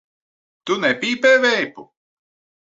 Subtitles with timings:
[0.69, 1.87] Tu nepīpē veipu?